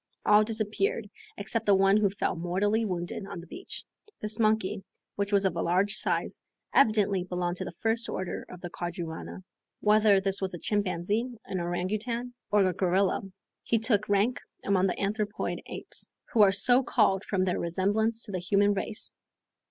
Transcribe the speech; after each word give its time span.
All 0.25 0.43
disappeared, 0.43 1.11
except 1.37 1.69
one 1.69 1.97
who 1.97 2.09
fell 2.09 2.35
mortally 2.35 2.83
wounded 2.85 3.27
on 3.27 3.39
the 3.39 3.45
beach. 3.45 3.85
This 4.19 4.39
monkey, 4.39 4.83
which 5.15 5.31
was 5.31 5.45
of 5.45 5.55
a 5.55 5.61
large 5.61 5.93
size, 5.93 6.39
evidently 6.73 7.23
belonged 7.23 7.57
to 7.57 7.65
the 7.65 7.71
first 7.71 8.09
order 8.09 8.43
of 8.49 8.61
the 8.61 8.71
quadrumana. 8.71 9.43
Whether 9.79 10.19
this 10.19 10.41
was 10.41 10.55
a 10.55 10.57
chimpanzee, 10.57 11.37
an 11.45 11.59
orangoutang, 11.59 12.33
or 12.49 12.65
a 12.67 12.73
gorilla, 12.73 13.21
he 13.61 13.77
took 13.77 14.09
rank 14.09 14.39
among 14.65 14.87
the 14.87 14.99
anthropoid 14.99 15.61
apes, 15.67 16.09
who 16.33 16.41
are 16.41 16.51
so 16.51 16.81
called 16.81 17.23
from 17.23 17.45
their 17.45 17.59
resemblance 17.59 18.23
to 18.23 18.31
the 18.31 18.39
human 18.39 18.73
race. 18.73 19.13